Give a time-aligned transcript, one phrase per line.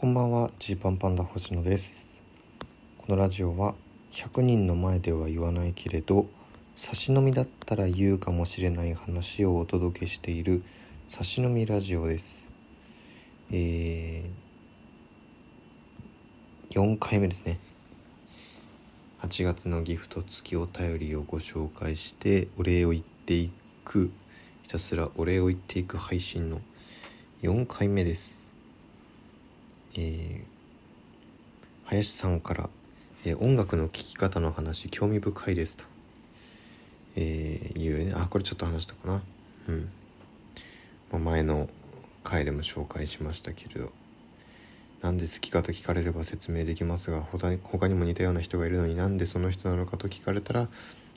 [0.00, 2.22] こんばんはジーパンパンダ星野です。
[2.98, 3.74] このラジオは
[4.12, 6.26] 100人の前では言わないけれど
[6.76, 10.62] 差し飲みだったら言うかもしれない話をお届けしている
[11.08, 12.48] 差し飲みラジオです。
[13.50, 17.58] えー、4回目ですね。
[19.22, 23.50] 8月のギフト付きお便りをご紹介してお礼を言ってい
[23.84, 24.12] く
[24.62, 26.60] ひたすらお礼を言っていく配信の
[27.42, 28.47] 4回目です。
[30.00, 32.70] えー、林さんから、
[33.24, 35.84] えー、音楽の聴き方の話興味深いですと、
[37.16, 38.12] えー、いうね。
[38.16, 39.22] あこれちょっと話したかな。
[39.68, 39.88] うん、
[41.10, 41.68] まあ、前の
[42.22, 43.90] 回でも紹介しましたけれど。
[45.02, 50.66] なんで好きかと聞かれれば説明できますが他にも似たような人がいるのになんでその人なのかと聞かれたら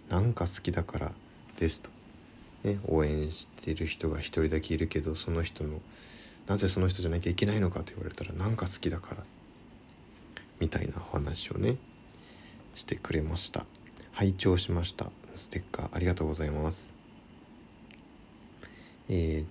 [0.08, 1.12] なんか好きだから
[1.58, 1.90] ですと、
[2.64, 5.82] ね、応援してる人が一人だけいるけどその人の
[6.48, 9.24] なぜその人じゃなきゃいけないのかと言われたらなんか好きだから
[10.60, 11.78] みたいなお話をね
[12.76, 13.66] してくれました。
[14.12, 15.12] 拝聴しました。
[15.36, 16.94] ステッカーありがとうございます。
[19.10, 19.46] えー、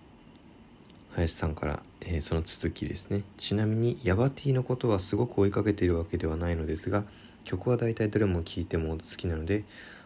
[1.15, 3.23] 林さんから、えー、その続きですね。
[3.37, 7.05] ちなみにヤバティのことはすごく追いかけているわけではないのですが
[7.45, 9.65] 曲は大体どれも聴いても好きなので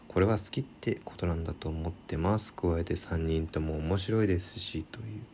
[0.09, 2.55] これは好きってことなんだと思ってます。
[2.55, 5.34] 加えて3人とも面白いですしという。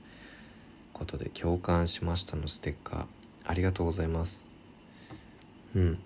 [1.01, 3.07] ことで共感しましたのステッカー
[3.47, 4.51] ありがとうございます。
[5.75, 5.99] うん。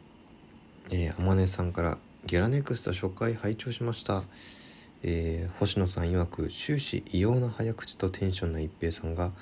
[0.91, 4.23] えー、あまねさんからゲラネクスト初回拝聴しました。
[5.03, 9.33] えー、星野さん曰く終始異様な早口とテンションな一平さんが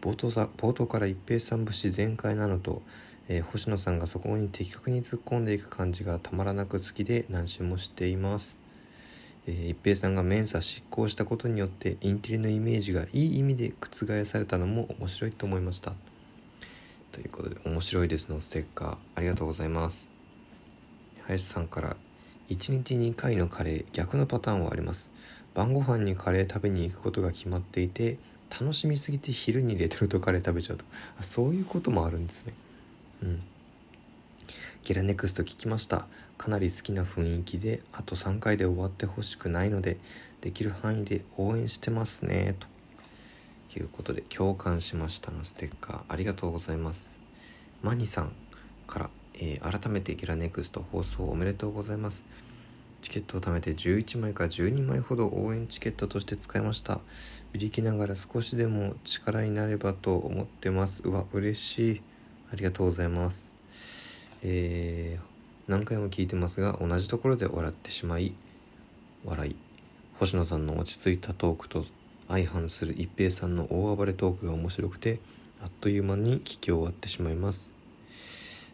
[0.00, 2.82] 冒頭さ冒頭から一平さん節全開なのと、
[3.28, 8.63] えー、星野さんがそこに的確に突っ込んでいく感じがたまらなく好きで何周もしています。
[9.46, 15.92] えー、一平さんがメンサ執行したことによってインテリのイメージがいい意味で覆されたのも面白いと思いました。
[17.12, 20.12] ということで面白いですのステッカーありがとうございます。
[21.26, 21.96] 林さんから
[22.50, 25.10] 1日2回のカレー逆のパターンはあります。
[25.54, 28.18] 晩ご飯にカレー食べに行くことが決まっていて
[28.50, 30.84] 楽しみすぎて昼にレトルトカレー食べちゃうと
[31.18, 32.54] あそういうこともあるんですね。
[33.22, 33.42] うん。
[34.84, 36.06] ゲラネクスト聞きました。
[36.36, 39.98] かなり好きな雰囲気であと3回で終わってほしくないので
[40.40, 42.56] できる範囲で応援してますね。
[43.72, 47.18] ということで共感しましたのステッカーありがとうございます。
[47.82, 48.32] マニさん
[48.86, 52.24] から、えー、改めてゲラネクスト放送おめでとうございます。
[53.02, 57.00] チケットを貯めて11枚か12枚ほど応援チケットとして使いました。
[57.52, 61.02] ビリきながら少しでも力になればと思ってます。
[61.04, 62.02] うわ嬉しい。
[62.50, 63.53] ありがとうございます。
[64.46, 68.34] えー、何回も聞いてますが同じところで笑ってしまい
[69.24, 69.56] 笑い。
[70.20, 71.86] 星野さんの落ち着いたトークと
[72.28, 75.18] 相反する一平さんの大暴れトークが面白くて
[75.62, 77.70] あっという間に聞き終わってしまいます。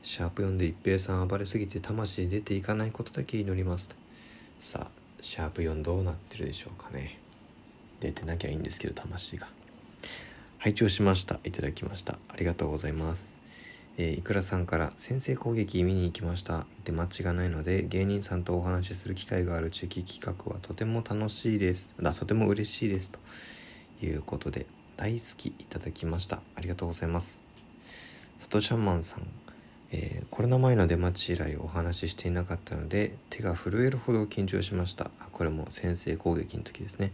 [0.03, 3.91] シャープ4で一平さん暴れすぎて魂出ていかないことだけ祈ります。
[4.59, 7.19] さあシャープ4どうなってるでしょうかね。
[8.01, 9.47] 出てなきゃいいんですけど魂が。
[10.59, 11.39] 拝聴しました。
[11.45, 12.19] いただきました。
[12.29, 13.40] ありがとうございます。
[14.03, 16.65] えー、いくらさんから先制攻撃見に行きました。
[16.85, 21.93] 出待ちがないので芸人さんとお話しする機会がある地域企画はとても楽しいです。
[22.01, 23.11] だとても嬉しいです。
[23.11, 23.19] と
[24.03, 24.65] いうことで
[24.97, 26.41] 大好きいただきました。
[26.57, 27.43] ありがとうございます。
[28.39, 29.29] サトシャンマンさん、
[29.93, 35.11] えー、コロナ前の出待ち以来お話ししていなかったので手が震えるほど緊張しました。
[35.31, 37.13] これも先制攻撃の時ですね。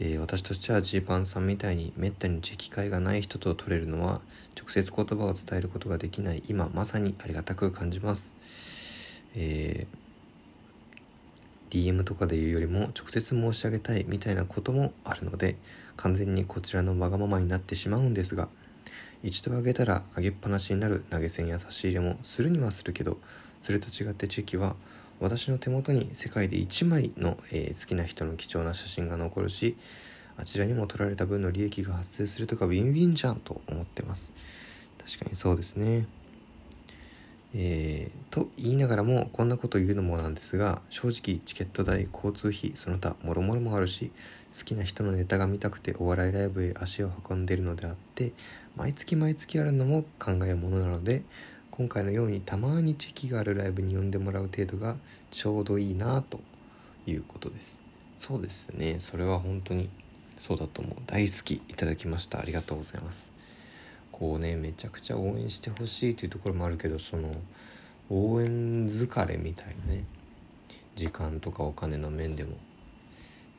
[0.00, 4.20] えー、私としてはジーパンさんみたいにめったに機会がない人と取れるのは
[4.58, 8.34] 直接言葉を伝えることができない今まさにありがたく感じます、
[9.34, 15.56] えー、DM とかで言うよりも直接申し上げたいみたいなこともあるので
[15.96, 18.48] 完全にこちらのわがままになってしまうんですが
[19.22, 23.18] 一度あげたらあげっぱなしになる投げ銭や差し入れもするにはするけど
[23.60, 24.74] それと違ってチェキは
[25.22, 29.76] 私の手元に世界で1枚の、えー、好きな人の貴重な写真が残るし
[30.36, 34.32] あちらにも取られた分の利益が発生するとかウィンウィンじゃんと思ってます。
[35.04, 36.06] 確かにそうですね。
[37.54, 44.10] えー、と言いながらもこんなこと言うのもなんですが正直チケット代交通費その他もろもろもあるし
[44.56, 48.32] 好きな人のネタが見たくてお笑いライブへ足を運んでいるのであって
[48.74, 51.22] 毎月毎月あるのも考えものなので
[51.72, 54.96] 今回のようにたまにチェキがあるライブに呼んでもらう程度が
[55.30, 56.38] ちょうどいいなと
[57.06, 57.80] いうことです。
[58.18, 58.96] そうですね。
[58.98, 59.88] それは本当に
[60.36, 61.54] そうだと思う大好き。
[61.54, 62.40] いただきました。
[62.40, 63.32] ありがとうございます。
[64.12, 67.30] こうねめちゃくちゃ応援してほしいというところもあるけどその
[68.10, 70.04] 応援疲れみたいなね。
[70.94, 72.50] 時間とかお金の面でも、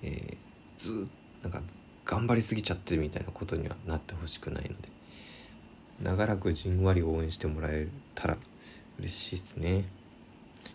[0.03, 0.37] えー、
[0.77, 1.07] ず
[1.41, 1.63] なんか
[2.05, 4.93] 頑張りすぎちゃってるみたいなことにはなってほしくないので。
[6.03, 8.37] 長らくじんわり応援してもらえたら
[8.99, 9.85] 嬉しいですね。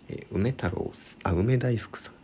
[0.09, 0.91] え梅太郎
[1.23, 2.15] あ梅大福さん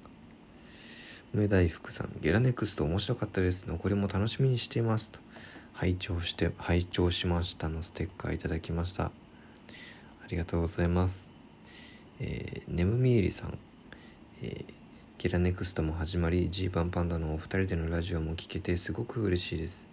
[1.35, 2.11] 梅大福さん。
[2.21, 3.67] ゲラネクスト面白かったです。
[3.67, 5.19] 残りも楽しみにしていますと。
[5.73, 9.07] 拝聴して拝聴しましたのステッカーいただきました。
[9.07, 9.11] あ
[10.31, 11.31] りがとうございます。
[12.21, 13.59] えー、ネムミエリさん、
[14.43, 14.65] えー、
[15.19, 19.89] ゲラネクストも始まりジーパンパンダのお二人でのラジオも聞けてすごく嬉しいです、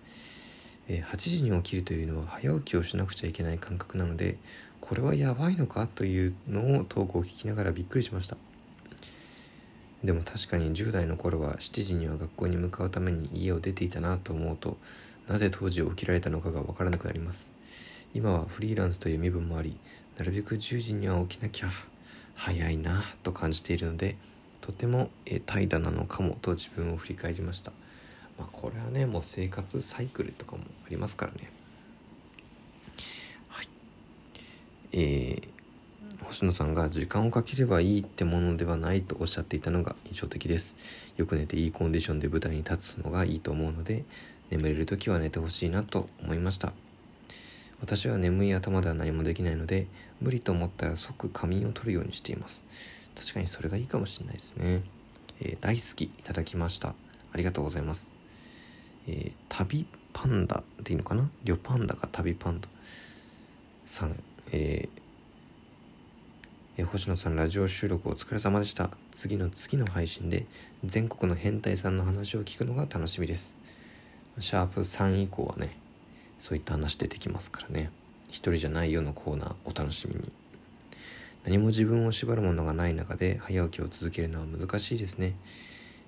[0.93, 4.37] え、8時に起きるというのは早起きをしなくちゃいけない感覚なので
[4.81, 8.35] これはやばいのかというのをトークを聞きながらびっくりしました。
[10.03, 14.77] でも確かに10代の頃は7時には学校に向かうために家を出ていたなと思うと
[15.27, 17.51] なぜ当時起きられたのかが分からなくなります。
[18.13, 19.77] 今はフリーランスという身分もあり
[20.17, 21.69] なるべく10時には起きなきゃ
[22.35, 24.17] 早いなと感じているので
[24.59, 25.09] とても
[25.45, 27.71] 怠惰なのかもと自分を振り返りました、
[28.41, 31.51] まあ、これはねもう生活サイクルとかもありますからね。
[33.49, 33.67] はい。
[34.93, 40.75] えー、星野さんが時間をかければいいってものではないとおっしゃっていたのが印象的です。
[41.17, 44.05] よく寝ていいコンディションで舞台に立つのがいいと思うので
[44.49, 46.73] 眠れる時は寝てほしいなと思いました。
[47.79, 49.85] 私は眠い頭では何もできないので
[50.19, 52.65] 無理と思ったら即仮眠を取るようにしています。
[53.15, 54.81] 確かにそれがいいかもしれないですね、
[55.41, 56.95] えー、大好きいただきました。
[57.33, 58.11] ありがとうございます、
[59.07, 61.29] えー、旅パンダっていいのかな？
[61.43, 62.67] リョパンダが旅パンダ。
[63.85, 64.15] さん、
[64.51, 65.01] えー
[66.77, 68.89] え星野さんラジオ収録お疲れ様でした。
[69.11, 70.45] 次の次の配信で
[70.85, 73.57] 全国の変態さんの話を聞くのが楽しみです。
[74.39, 75.75] シャープ3以降はね
[76.39, 77.91] そういった話出てきますからね。
[78.29, 80.31] 一人じゃないよのコーナーお楽しみに。
[81.43, 85.33] 何も自分を縛るものがない中で早起きを続けるのは難しいですね、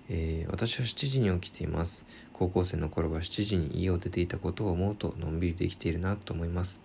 [0.10, 2.06] えー、私は7時に起きています。
[2.34, 6.82] 高校生の頃は7時に家を出ていたことを思うとのんびりできているなと思います。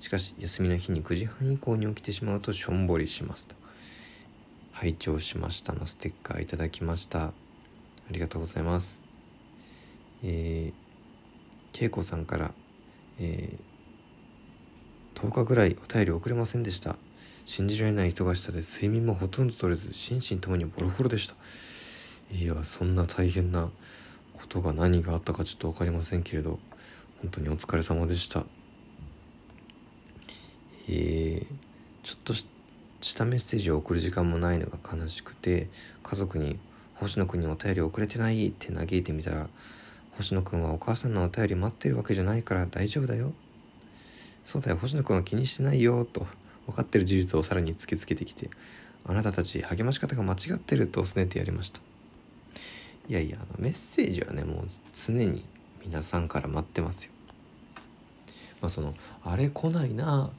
[0.00, 3.54] しかし休みの日に9時半以降に起きてしまうとしょんぼりしますと。
[4.72, 7.26] 拝聴しましたのステッカーいただきました。
[7.26, 7.32] あ
[8.10, 9.02] りがとうございます。
[10.22, 12.52] えー、恵子さんから
[13.18, 16.96] えー、10日ぐらいお便り遅れませんでした。
[17.44, 21.36] 信じられない忙しさで睡眠もほとんど取れず心身ともにボロボロでした。
[22.32, 23.68] いやそんな大変な
[24.32, 26.58] ことが何があったかちょっと分かりませんけれど
[27.22, 28.44] 本当にお疲れ様でした
[30.88, 31.46] えー、
[32.02, 35.68] ちょっとしたメッセージを送る時間もないのが悲しくて
[36.02, 36.58] 家族に
[36.94, 39.48] 「星野くんにお便り遅れてない」って嘆いてみたら
[40.16, 43.34] 星野くんはお母さんのお便り待ってるわけじゃないから大丈夫だよ。
[44.46, 46.26] そうだよ、星野くんは気にしてないよ、と
[46.66, 48.48] 分かってる事実をさらに突きつけてきて、
[49.04, 51.80] あなたたち励まし方が間違ってるとすねてやりました。
[53.08, 55.44] いやいや、あのメッセージはね、もう常に
[55.84, 57.12] 皆さんから待ってますよ。
[58.60, 58.94] まあその、
[59.24, 60.30] あれ来ないな、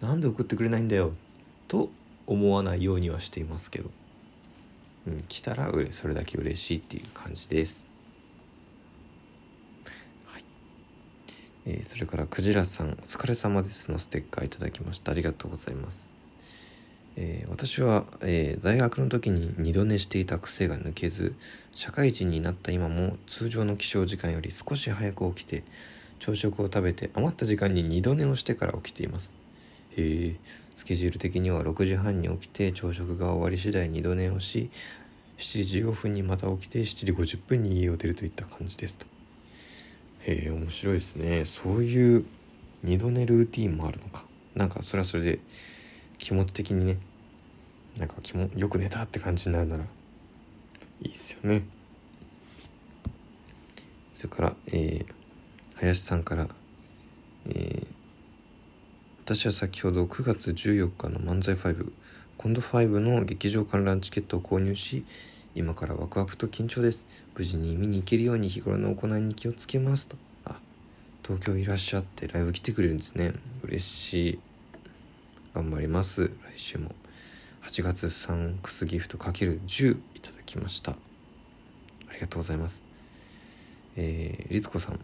[0.00, 1.12] なんで送ってくれないんだよ、
[1.68, 1.90] と
[2.26, 3.90] 思わないようにはしていますけど、
[5.06, 7.88] うん、来たらそれだけ嬉しいっていう感じです。
[10.26, 10.44] はい
[11.66, 16.12] えー、それからクジラさんお疲れ様ですのステッカーいただきましたありがとうございます、
[17.16, 21.34] えー、私は、えー、大学の時に二度寝していた癖が抜けず
[21.74, 25.62] 社会人になった今も通常の起床時間より少し早く起きて
[26.18, 29.36] 朝食を食べて余った時間に二度寝をしてから起きています。
[29.96, 30.36] へえ
[30.74, 34.70] スケジュール的には6時半に起きて朝食が終わり次第二度寝をし
[35.38, 38.96] 7時15分にまた起きて7時50分に家を出るといった感じです。
[38.96, 39.06] と
[40.20, 41.44] へえ面白いですね。
[41.44, 42.24] そういう
[42.82, 44.24] 二度寝ルーティンもあるのか。
[44.54, 45.38] なんかそれはそれで
[46.18, 46.98] 気持ち的にね
[47.98, 51.64] なんか気もよく寝たって感じになるならいいっすよね。
[54.14, 55.06] それからえー、
[55.74, 56.48] 林さんから
[57.46, 57.86] えー、
[59.24, 61.92] 私は先ほど9月14日の漫才5
[62.38, 65.04] 今度5の劇場観覧チケットを購入し
[65.54, 67.06] 今からワクワクと緊張です。
[67.36, 70.16] 無事に見に行けるように日頃の行いに気をつけますと。
[70.44, 70.56] あ
[71.22, 73.32] 東京いらっしゃってライブ来てくれるんですね。
[73.62, 74.38] 嬉しい。
[75.54, 76.28] 頑張ります。
[76.28, 77.01] 来週も。
[77.62, 80.92] 8月サンクスギフトかける10いただきました。
[80.92, 80.96] あ
[82.14, 82.84] りがとうございます。
[83.96, 85.00] えー、律子さん。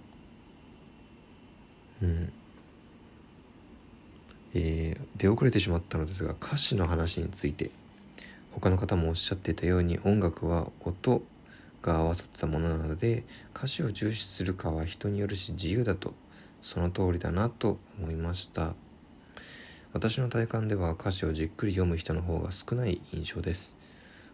[2.03, 2.33] うん。
[4.55, 7.71] えー、出遅れてしまったのですが歌詞の話について。
[8.53, 11.23] 他の方もおっしゃっていたように音楽は音
[11.81, 13.25] が合わさったものなので
[13.55, 16.13] 歌詞を重視するかは人によるし自由だと。
[16.61, 18.75] その通りだなと思いました。
[19.95, 23.79] 私の体感では歌詞をじっくり読む人の方が少ない印象です。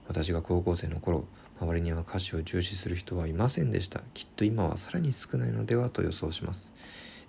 [0.08, 1.26] 私が高校生の頃
[1.60, 4.00] 周りには歌詞を重視する人はいませんでした。
[4.14, 6.72] きっと今はさらに少ないのではと予想します。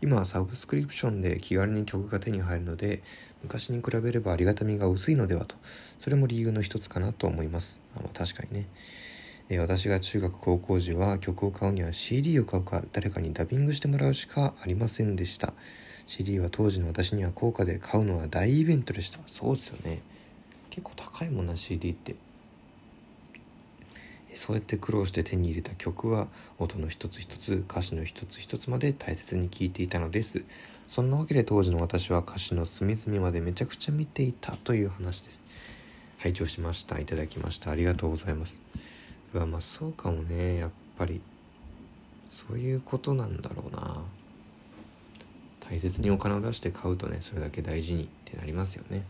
[0.01, 3.03] 今はサブスクリプションで気軽に曲が手に入るので
[3.43, 5.55] 昔に比べればありがたみが薄いのではと
[5.99, 7.79] それも理由の一つかなと思います。
[7.95, 8.67] あ確かにね、
[9.49, 15.53] え、私が中学高校時は曲を買うには CD を買うか誰かにダビングしてもらうしかありませんでした。
[16.07, 19.19] CD は当時の私には高価で買うのは大イベントでした。
[19.27, 20.01] そうですよね。
[20.69, 22.15] 結構高いもんな CD って。
[24.35, 26.27] そうやって苦労して手に入れた曲は
[26.59, 30.43] 音の一つ一つ歌詞の一つ一つまで大切に聴いていたのです。
[30.87, 35.41] そんなわけで当時の私は歌詞の隅々までめちゃくちゃ見ていたという話です。
[36.17, 36.99] 拝聴しました。
[36.99, 37.71] いただきました。
[37.71, 38.59] ありがとうございます。
[39.33, 40.57] うわまあそうかもね。
[40.57, 41.21] やっぱり
[42.29, 44.01] そういうことなんだろうな。
[45.69, 49.03] 大切にお金を出して買うとねそれだけ大事にってなりますよね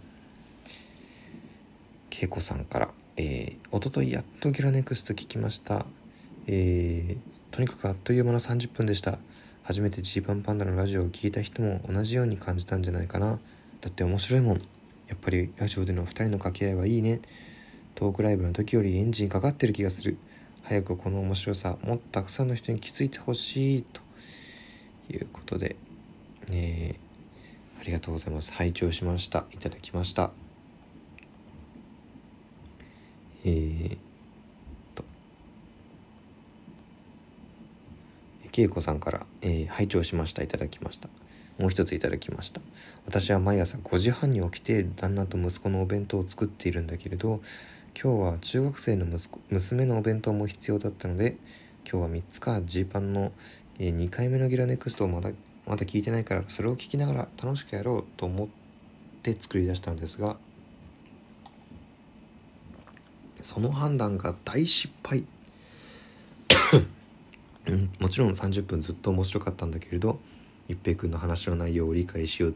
[2.11, 5.85] 恵子さんからえー、おとといやっとギラネクスト聞きました。
[6.47, 9.19] えー、とにかくあっという間の30分でした。
[9.63, 13.39] 初めてジーパンパンダのラジオを聴いた人も同じように感じたんじゃないかな。
[13.79, 14.57] だって面白いもん。
[15.07, 17.21] やっぱりラジオでの2人の掛け合いはいいね。
[17.95, 20.17] トークライブの時よりエンジンかかってる気がする。
[20.63, 23.81] 早くこの面白さ、もっとたくさんの人に気づいてほしい。
[23.81, 24.01] と
[25.09, 25.77] いうことで、
[26.51, 28.51] えー、ありがとうございます。
[28.51, 29.45] 拝聴しました。
[29.51, 30.31] いただきました。
[33.47, 33.97] えー、
[34.95, 35.05] と
[38.51, 41.09] 恵子さんから、えー、拝聴しましたいただきました
[41.59, 42.59] もう一ついただきました
[43.05, 47.39] 私は毎朝5時半に起きて旦那と息子のお弁当を作っているんだけれど
[48.01, 51.37] 今日は中学生の息子娘のお弁当も必要だったので
[51.87, 53.31] 今日は3つかジーパンの、
[53.77, 55.29] えー、2回目のギラネクストをまだ
[55.65, 58.47] まだ聞いてないからそれを聞きながら楽しくやろうと思っ
[59.23, 60.37] て作り出したのですが
[63.41, 65.23] その判断が大失敗、
[67.99, 70.19] もちろん30分ずっと面白かったんだけれど
[70.67, 72.51] 一平君の話の内容を理解しよう